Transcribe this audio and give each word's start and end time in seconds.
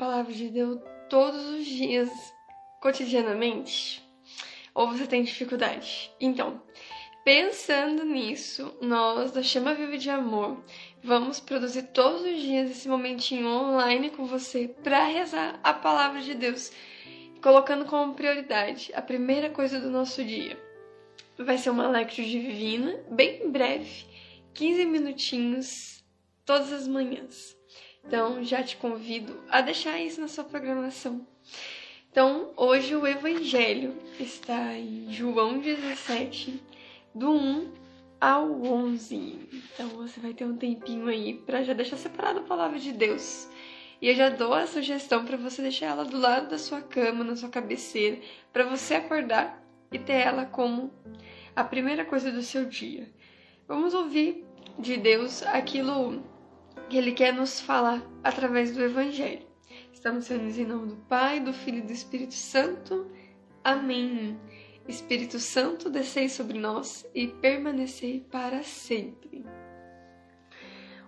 palavra 0.00 0.32
de 0.32 0.48
Deus 0.48 0.80
todos 1.10 1.44
os 1.50 1.66
dias, 1.66 2.08
cotidianamente? 2.80 4.02
Ou 4.74 4.88
você 4.88 5.06
tem 5.06 5.22
dificuldade? 5.22 6.10
Então, 6.18 6.62
pensando 7.22 8.02
nisso, 8.02 8.74
nós 8.80 9.30
da 9.30 9.42
Chama 9.42 9.74
Viva 9.74 9.98
de 9.98 10.08
Amor 10.08 10.64
vamos 11.02 11.38
produzir 11.38 11.82
todos 11.88 12.22
os 12.22 12.40
dias 12.40 12.70
esse 12.70 12.88
momentinho 12.88 13.46
online 13.46 14.08
com 14.08 14.24
você 14.24 14.68
para 14.68 15.04
rezar 15.04 15.60
a 15.62 15.74
palavra 15.74 16.22
de 16.22 16.32
Deus, 16.32 16.72
colocando 17.42 17.84
como 17.84 18.14
prioridade 18.14 18.90
a 18.94 19.02
primeira 19.02 19.50
coisa 19.50 19.78
do 19.78 19.90
nosso 19.90 20.24
dia. 20.24 20.58
Vai 21.38 21.58
ser 21.58 21.68
uma 21.68 21.90
lecture 21.90 22.26
divina, 22.26 23.04
bem 23.10 23.50
breve, 23.50 24.06
15 24.54 24.86
minutinhos 24.86 26.02
todas 26.46 26.72
as 26.72 26.88
manhãs. 26.88 27.59
Então, 28.06 28.42
já 28.42 28.62
te 28.62 28.76
convido 28.76 29.40
a 29.48 29.60
deixar 29.60 30.00
isso 30.00 30.20
na 30.20 30.28
sua 30.28 30.44
programação. 30.44 31.26
Então, 32.10 32.50
hoje 32.56 32.96
o 32.96 33.06
Evangelho 33.06 33.94
está 34.18 34.74
em 34.74 35.12
João 35.12 35.58
17, 35.60 36.60
do 37.14 37.30
1 37.30 37.72
ao 38.20 38.50
11. 38.64 39.48
Então, 39.52 39.88
você 39.90 40.18
vai 40.18 40.34
ter 40.34 40.44
um 40.44 40.56
tempinho 40.56 41.06
aí 41.06 41.34
para 41.34 41.62
já 41.62 41.72
deixar 41.72 41.96
separado 41.96 42.40
a 42.40 42.42
palavra 42.42 42.78
de 42.78 42.92
Deus. 42.92 43.48
E 44.02 44.08
eu 44.08 44.14
já 44.14 44.28
dou 44.28 44.54
a 44.54 44.66
sugestão 44.66 45.24
para 45.24 45.36
você 45.36 45.62
deixar 45.62 45.86
ela 45.86 46.04
do 46.04 46.18
lado 46.18 46.48
da 46.48 46.58
sua 46.58 46.80
cama, 46.80 47.22
na 47.22 47.36
sua 47.36 47.48
cabeceira, 47.48 48.18
para 48.52 48.64
você 48.64 48.94
acordar 48.94 49.62
e 49.92 49.98
ter 49.98 50.14
ela 50.14 50.46
como 50.46 50.90
a 51.54 51.62
primeira 51.62 52.04
coisa 52.04 52.32
do 52.32 52.42
seu 52.42 52.64
dia. 52.64 53.08
Vamos 53.68 53.92
ouvir 53.92 54.44
de 54.78 54.96
Deus 54.96 55.42
aquilo 55.42 56.22
que 56.90 56.98
Ele 56.98 57.12
quer 57.12 57.32
nos 57.32 57.60
falar 57.60 58.02
através 58.24 58.74
do 58.74 58.82
Evangelho. 58.82 59.46
Estamos 59.92 60.26
reunidos 60.26 60.58
em 60.58 60.66
nome 60.66 60.88
do 60.88 60.96
Pai, 60.96 61.38
do 61.38 61.52
Filho 61.52 61.78
e 61.78 61.82
do 61.82 61.92
Espírito 61.92 62.34
Santo. 62.34 63.08
Amém. 63.62 64.36
Espírito 64.88 65.38
Santo, 65.38 65.88
descei 65.88 66.28
sobre 66.28 66.58
nós 66.58 67.06
e 67.14 67.28
permanecei 67.28 68.26
para 68.28 68.64
sempre. 68.64 69.46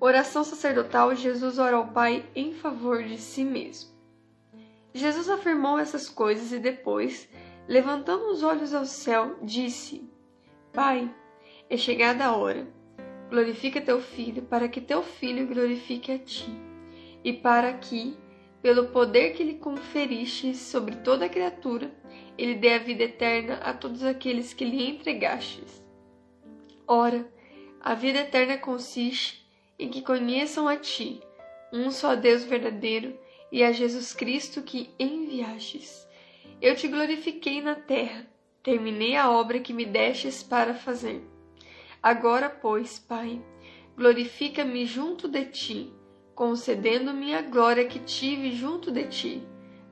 Oração 0.00 0.42
sacerdotal, 0.42 1.14
Jesus 1.14 1.60
ora 1.60 1.76
ao 1.76 1.92
Pai 1.92 2.28
em 2.34 2.52
favor 2.54 3.04
de 3.04 3.16
si 3.16 3.44
mesmo. 3.44 3.96
Jesus 4.92 5.28
afirmou 5.28 5.78
essas 5.78 6.08
coisas 6.08 6.50
e 6.50 6.58
depois, 6.58 7.28
levantando 7.68 8.32
os 8.32 8.42
olhos 8.42 8.74
ao 8.74 8.84
céu, 8.84 9.38
disse: 9.42 10.10
Pai, 10.72 11.08
é 11.70 11.76
chegada 11.76 12.24
a 12.24 12.34
hora 12.34 12.77
glorifica 13.28 13.80
teu 13.80 14.00
filho, 14.00 14.42
para 14.42 14.68
que 14.68 14.80
teu 14.80 15.02
filho 15.02 15.46
glorifique 15.46 16.12
a 16.12 16.18
ti, 16.18 16.50
e 17.22 17.32
para 17.32 17.72
que, 17.74 18.16
pelo 18.62 18.88
poder 18.88 19.34
que 19.34 19.44
lhe 19.44 19.54
conferiste 19.54 20.54
sobre 20.54 20.96
toda 20.96 21.26
a 21.26 21.28
criatura, 21.28 21.90
ele 22.36 22.54
dê 22.54 22.74
a 22.74 22.78
vida 22.78 23.04
eterna 23.04 23.54
a 23.56 23.72
todos 23.72 24.02
aqueles 24.02 24.54
que 24.54 24.64
lhe 24.64 24.88
entregastes. 24.88 25.84
Ora, 26.86 27.30
a 27.80 27.94
vida 27.94 28.20
eterna 28.20 28.56
consiste 28.56 29.46
em 29.78 29.88
que 29.88 30.02
conheçam 30.02 30.66
a 30.66 30.76
ti, 30.76 31.20
um 31.72 31.90
só 31.90 32.14
Deus 32.14 32.44
verdadeiro, 32.44 33.18
e 33.50 33.62
a 33.62 33.72
Jesus 33.72 34.12
Cristo 34.12 34.62
que 34.62 34.90
enviastes. 34.98 36.06
Eu 36.60 36.74
te 36.76 36.88
glorifiquei 36.88 37.60
na 37.60 37.74
terra, 37.74 38.26
terminei 38.62 39.16
a 39.16 39.30
obra 39.30 39.60
que 39.60 39.72
me 39.72 39.84
destes 39.84 40.42
para 40.42 40.74
fazer. 40.74 41.22
Agora, 42.02 42.48
pois, 42.48 42.98
Pai, 42.98 43.42
glorifica-me 43.96 44.86
junto 44.86 45.26
de 45.26 45.44
ti, 45.46 45.92
concedendo-me 46.32 47.34
a 47.34 47.42
glória 47.42 47.86
que 47.86 47.98
tive 47.98 48.52
junto 48.52 48.92
de 48.92 49.04
ti, 49.08 49.42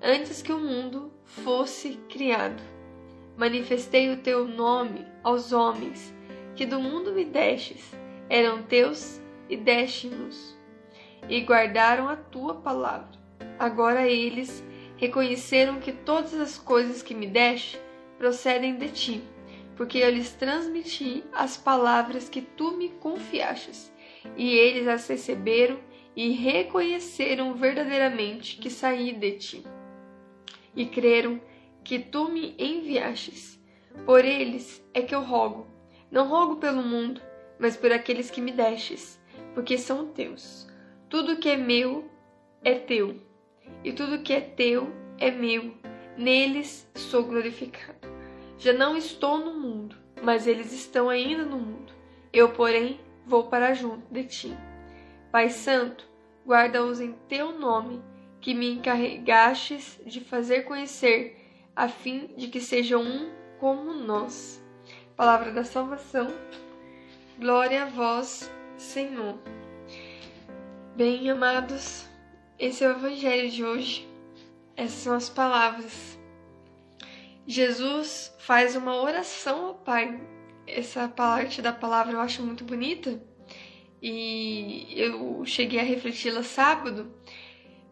antes 0.00 0.40
que 0.40 0.52
o 0.52 0.60
mundo 0.60 1.12
fosse 1.24 1.98
criado. 2.08 2.62
Manifestei 3.36 4.12
o 4.12 4.18
teu 4.18 4.46
nome 4.46 5.04
aos 5.24 5.52
homens, 5.52 6.14
que 6.54 6.64
do 6.64 6.78
mundo 6.78 7.12
me 7.12 7.24
destes, 7.24 7.92
eram 8.30 8.62
teus 8.62 9.20
e 9.48 9.56
deste-nos, 9.56 10.56
e 11.28 11.40
guardaram 11.40 12.08
a 12.08 12.14
tua 12.14 12.54
palavra. 12.54 13.18
Agora 13.58 14.06
eles 14.06 14.62
reconheceram 14.96 15.80
que 15.80 15.92
todas 15.92 16.34
as 16.34 16.56
coisas 16.56 17.02
que 17.02 17.14
me 17.14 17.26
deste 17.26 17.80
procedem 18.16 18.76
de 18.76 18.88
ti 18.90 19.35
porque 19.76 19.98
eu 19.98 20.10
lhes 20.10 20.32
transmiti 20.32 21.22
as 21.32 21.56
palavras 21.56 22.28
que 22.28 22.40
tu 22.40 22.72
me 22.72 22.88
confiastes, 22.88 23.92
e 24.36 24.54
eles 24.54 24.88
as 24.88 25.06
receberam 25.06 25.78
e 26.16 26.30
reconheceram 26.30 27.54
verdadeiramente 27.54 28.56
que 28.56 28.70
saí 28.70 29.12
de 29.12 29.32
ti, 29.32 29.64
e 30.74 30.86
creram 30.86 31.40
que 31.84 31.98
tu 31.98 32.28
me 32.28 32.54
enviastes. 32.58 33.60
Por 34.04 34.24
eles 34.24 34.82
é 34.92 35.02
que 35.02 35.14
eu 35.14 35.22
rogo, 35.22 35.66
não 36.10 36.26
rogo 36.28 36.56
pelo 36.56 36.82
mundo, 36.82 37.20
mas 37.58 37.76
por 37.76 37.92
aqueles 37.92 38.30
que 38.30 38.40
me 38.40 38.52
destes, 38.52 39.20
porque 39.54 39.78
são 39.78 40.08
teus. 40.08 40.66
Tudo 41.08 41.36
que 41.36 41.48
é 41.48 41.56
meu 41.56 42.10
é 42.64 42.74
teu, 42.74 43.20
e 43.84 43.92
tudo 43.92 44.22
que 44.22 44.32
é 44.32 44.40
teu 44.40 44.90
é 45.18 45.30
meu, 45.30 45.74
neles 46.16 46.90
sou 46.94 47.24
glorificado. 47.24 48.05
Já 48.58 48.72
não 48.72 48.96
estou 48.96 49.38
no 49.38 49.54
mundo, 49.54 49.96
mas 50.22 50.46
eles 50.46 50.72
estão 50.72 51.08
ainda 51.08 51.44
no 51.44 51.58
mundo. 51.58 51.92
Eu, 52.32 52.52
porém, 52.52 53.00
vou 53.26 53.44
para 53.44 53.74
junto 53.74 54.06
de 54.12 54.24
ti. 54.24 54.56
Pai 55.30 55.50
Santo, 55.50 56.08
guarda-os 56.46 57.00
em 57.00 57.12
teu 57.28 57.58
nome, 57.58 58.02
que 58.40 58.54
me 58.54 58.70
encarregastes 58.70 60.00
de 60.06 60.20
fazer 60.20 60.62
conhecer, 60.62 61.36
a 61.74 61.88
fim 61.88 62.28
de 62.36 62.48
que 62.48 62.60
sejam 62.60 63.02
um 63.02 63.30
como 63.58 63.92
nós. 63.92 64.64
Palavra 65.14 65.50
da 65.50 65.64
salvação. 65.64 66.32
Glória 67.38 67.82
a 67.82 67.86
vós, 67.86 68.50
Senhor. 68.78 69.38
Bem, 70.94 71.28
amados, 71.28 72.08
esse 72.58 72.82
é 72.84 72.88
o 72.88 72.92
Evangelho 72.92 73.50
de 73.50 73.62
hoje. 73.62 74.08
Essas 74.74 75.00
são 75.00 75.14
as 75.14 75.28
palavras 75.28 76.18
Jesus 77.46 78.34
faz 78.38 78.74
uma 78.74 78.96
oração 78.96 79.66
ao 79.66 79.74
Pai. 79.74 80.20
Essa 80.66 81.08
parte 81.08 81.62
da 81.62 81.72
palavra 81.72 82.14
eu 82.14 82.20
acho 82.20 82.42
muito 82.42 82.64
bonita 82.64 83.22
e 84.02 84.92
eu 84.96 85.44
cheguei 85.44 85.78
a 85.78 85.84
refleti-la 85.84 86.42
sábado 86.42 87.14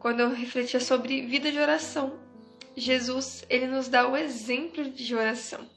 quando 0.00 0.20
eu 0.20 0.30
refletia 0.30 0.80
sobre 0.80 1.22
vida 1.22 1.52
de 1.52 1.58
oração. 1.58 2.18
Jesus, 2.76 3.44
ele 3.48 3.68
nos 3.68 3.88
dá 3.88 4.08
o 4.08 4.16
exemplo 4.16 4.90
de 4.90 5.14
oração. 5.14 5.70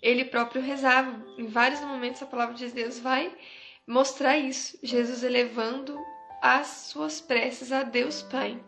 Ele 0.00 0.24
próprio 0.24 0.62
rezava. 0.62 1.22
Em 1.36 1.46
vários 1.46 1.80
momentos 1.80 2.22
a 2.22 2.26
palavra 2.26 2.54
de 2.54 2.68
Deus 2.68 2.98
vai 2.98 3.30
mostrar 3.86 4.38
isso. 4.38 4.78
Jesus 4.82 5.22
elevando 5.22 5.96
as 6.40 6.66
suas 6.90 7.20
preces 7.20 7.70
a 7.70 7.82
Deus 7.82 8.22
Pai. 8.22 8.58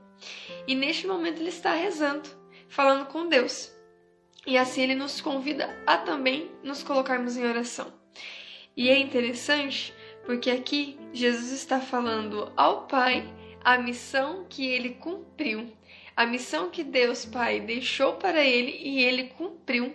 E 0.67 0.75
neste 0.75 1.07
momento 1.07 1.41
ele 1.41 1.49
está 1.49 1.73
rezando, 1.73 2.29
falando 2.69 3.07
com 3.07 3.27
Deus. 3.27 3.75
E 4.47 4.59
assim 4.59 4.83
ele 4.83 4.95
nos 4.95 5.21
convida 5.21 5.75
a 5.87 5.97
também 5.97 6.51
nos 6.63 6.83
colocarmos 6.83 7.37
em 7.37 7.47
oração. 7.47 7.93
E 8.77 8.89
é 8.89 8.99
interessante 8.99 9.95
porque 10.27 10.51
aqui 10.51 10.99
Jesus 11.13 11.53
está 11.53 11.81
falando 11.81 12.53
ao 12.57 12.87
Pai 12.87 13.25
a 13.63 13.79
missão 13.79 14.45
que 14.49 14.67
ele 14.67 14.91
cumpriu, 14.91 15.73
a 16.17 16.27
missão 16.27 16.71
que 16.71 16.85
Deus 16.85 17.25
Pai 17.25 17.61
deixou 17.61 18.15
para 18.15 18.45
ele 18.45 18.77
e 18.83 19.03
ele 19.03 19.25
cumpriu. 19.29 19.95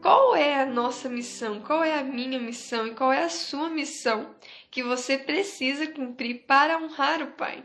Qual 0.00 0.34
é 0.34 0.60
a 0.60 0.66
nossa 0.66 1.08
missão? 1.08 1.60
Qual 1.60 1.84
é 1.84 1.96
a 1.96 2.02
minha 2.02 2.40
missão 2.40 2.88
e 2.88 2.94
qual 2.94 3.12
é 3.12 3.22
a 3.22 3.28
sua 3.28 3.68
missão 3.68 4.34
que 4.68 4.82
você 4.82 5.16
precisa 5.16 5.86
cumprir 5.86 6.44
para 6.44 6.76
honrar 6.76 7.22
o 7.22 7.28
Pai? 7.28 7.62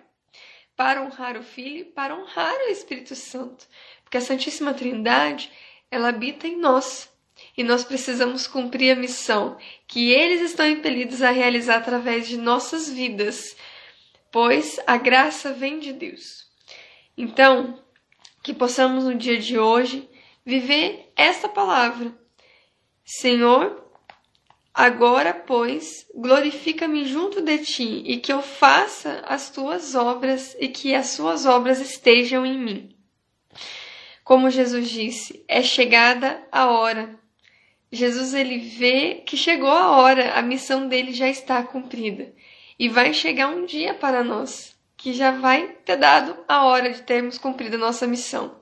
Para 0.75 1.01
honrar 1.01 1.35
o 1.35 1.41
Filho, 1.41 1.87
para 1.87 2.15
honrar 2.15 2.53
o 2.53 2.69
Espírito 2.69 3.15
Santo. 3.15 3.65
Porque 4.03 4.17
a 4.17 4.21
Santíssima 4.21 4.73
Trindade 4.73 5.51
ela 5.89 6.09
habita 6.09 6.47
em 6.47 6.57
nós. 6.57 7.09
E 7.55 7.63
nós 7.63 7.83
precisamos 7.83 8.47
cumprir 8.47 8.91
a 8.91 8.99
missão 8.99 9.57
que 9.87 10.11
eles 10.11 10.41
estão 10.41 10.67
impelidos 10.67 11.21
a 11.21 11.31
realizar 11.31 11.77
através 11.77 12.27
de 12.27 12.37
nossas 12.37 12.89
vidas, 12.89 13.55
pois 14.31 14.79
a 14.87 14.97
graça 14.97 15.53
vem 15.53 15.79
de 15.79 15.93
Deus. 15.93 16.47
Então, 17.15 17.79
que 18.43 18.53
possamos 18.53 19.03
no 19.03 19.15
dia 19.15 19.37
de 19.37 19.57
hoje 19.57 20.07
viver 20.45 21.11
esta 21.15 21.49
palavra. 21.49 22.11
Senhor, 23.03 23.83
agora, 24.73 25.33
pois, 25.33 26.07
glorifica-me 26.13 27.05
junto 27.05 27.41
de 27.41 27.57
ti 27.59 28.03
e 28.05 28.17
que 28.17 28.31
eu 28.31 28.41
faça 28.41 29.23
as 29.27 29.49
tuas 29.49 29.95
obras 29.95 30.55
e 30.59 30.67
que 30.67 30.93
as 30.93 31.09
suas 31.09 31.45
obras 31.45 31.79
estejam 31.79 32.45
em 32.45 32.57
mim. 32.57 32.96
Como 34.27 34.49
Jesus 34.49 34.89
disse, 34.89 35.41
é 35.47 35.63
chegada 35.63 36.45
a 36.51 36.69
hora. 36.69 37.17
Jesus 37.89 38.33
ele 38.33 38.57
vê 38.57 39.23
que 39.25 39.37
chegou 39.37 39.69
a 39.69 39.91
hora, 39.91 40.33
a 40.33 40.41
missão 40.41 40.85
dele 40.85 41.13
já 41.13 41.29
está 41.29 41.63
cumprida 41.63 42.33
e 42.77 42.89
vai 42.89 43.13
chegar 43.13 43.47
um 43.47 43.65
dia 43.65 43.93
para 43.93 44.25
nós. 44.25 44.75
que 44.97 45.13
já 45.13 45.31
vai 45.31 45.69
ter 45.85 45.95
dado 45.95 46.35
a 46.45 46.65
hora 46.65 46.91
de 46.91 47.03
termos 47.03 47.37
cumprido 47.37 47.77
a 47.77 47.79
nossa 47.79 48.05
missão. 48.05 48.59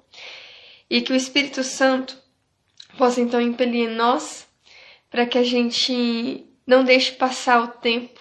E 0.87 1.01
que 1.01 1.11
o 1.11 1.15
Espírito 1.15 1.63
Santo 1.63 2.15
possa 2.95 3.19
então 3.19 3.41
impelir 3.41 3.89
nós 3.89 4.47
para 5.09 5.25
que 5.25 5.39
a 5.39 5.43
gente 5.43 6.45
não 6.67 6.83
deixe 6.83 7.13
passar 7.13 7.63
o 7.63 7.67
tempo 7.69 8.19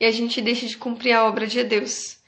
e 0.00 0.04
a 0.04 0.10
gente 0.10 0.40
deixe 0.40 0.66
de 0.66 0.76
cumprir 0.76 1.12
a 1.12 1.24
obra 1.24 1.46
de 1.46 1.62
Deus. 1.62 2.18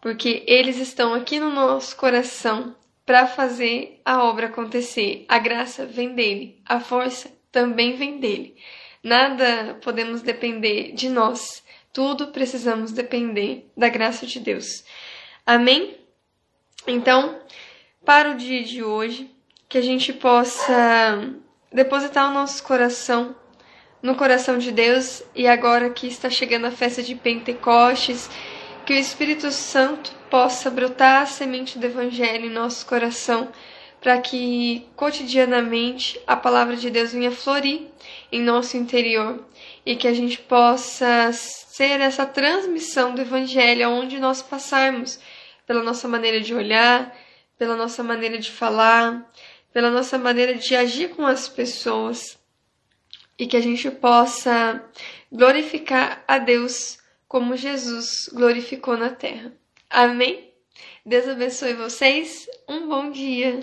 Porque 0.00 0.42
eles 0.44 0.78
estão 0.78 1.14
aqui 1.14 1.38
no 1.38 1.50
nosso 1.52 1.94
coração 1.96 2.74
para 3.08 3.26
fazer 3.26 4.02
a 4.04 4.22
obra 4.22 4.48
acontecer. 4.48 5.24
A 5.26 5.38
graça 5.38 5.86
vem 5.86 6.14
dele, 6.14 6.60
a 6.66 6.78
força 6.78 7.32
também 7.50 7.96
vem 7.96 8.18
dele. 8.18 8.54
Nada 9.02 9.78
podemos 9.80 10.20
depender 10.20 10.92
de 10.92 11.08
nós, 11.08 11.64
tudo 11.90 12.26
precisamos 12.26 12.92
depender 12.92 13.66
da 13.74 13.88
graça 13.88 14.26
de 14.26 14.38
Deus. 14.38 14.84
Amém? 15.46 15.96
Então, 16.86 17.40
para 18.04 18.32
o 18.32 18.36
dia 18.36 18.62
de 18.62 18.82
hoje, 18.82 19.30
que 19.70 19.78
a 19.78 19.82
gente 19.82 20.12
possa 20.12 21.32
depositar 21.72 22.30
o 22.30 22.34
nosso 22.34 22.62
coração 22.62 23.34
no 24.02 24.16
coração 24.16 24.58
de 24.58 24.70
Deus 24.70 25.22
e 25.34 25.48
agora 25.48 25.88
que 25.88 26.06
está 26.06 26.28
chegando 26.28 26.66
a 26.66 26.70
festa 26.70 27.02
de 27.02 27.14
Pentecostes, 27.14 28.28
que 28.88 28.94
o 28.94 28.96
Espírito 28.96 29.50
Santo 29.50 30.10
possa 30.30 30.70
brotar 30.70 31.20
a 31.20 31.26
semente 31.26 31.78
do 31.78 31.84
Evangelho 31.84 32.46
em 32.46 32.50
nosso 32.50 32.86
coração, 32.86 33.52
para 34.00 34.18
que 34.18 34.88
cotidianamente 34.96 36.18
a 36.26 36.34
palavra 36.34 36.74
de 36.74 36.88
Deus 36.88 37.12
venha 37.12 37.30
florir 37.30 37.82
em 38.32 38.40
nosso 38.40 38.78
interior 38.78 39.46
e 39.84 39.94
que 39.94 40.08
a 40.08 40.14
gente 40.14 40.38
possa 40.38 41.30
ser 41.34 42.00
essa 42.00 42.24
transmissão 42.24 43.14
do 43.14 43.20
Evangelho 43.20 43.86
aonde 43.86 44.18
nós 44.18 44.40
passarmos, 44.40 45.20
pela 45.66 45.82
nossa 45.82 46.08
maneira 46.08 46.40
de 46.40 46.54
olhar, 46.54 47.14
pela 47.58 47.76
nossa 47.76 48.02
maneira 48.02 48.38
de 48.38 48.50
falar, 48.50 49.30
pela 49.70 49.90
nossa 49.90 50.16
maneira 50.16 50.54
de 50.54 50.74
agir 50.74 51.10
com 51.10 51.26
as 51.26 51.46
pessoas 51.46 52.38
e 53.38 53.46
que 53.46 53.58
a 53.58 53.60
gente 53.60 53.90
possa 53.90 54.82
glorificar 55.30 56.24
a 56.26 56.38
Deus 56.38 56.98
como 57.28 57.56
Jesus 57.56 58.28
glorificou 58.32 58.96
na 58.96 59.10
terra. 59.10 59.52
Amém? 59.90 60.52
Deus 61.04 61.28
abençoe 61.28 61.74
vocês. 61.74 62.48
Um 62.68 62.88
bom 62.88 63.10
dia. 63.10 63.60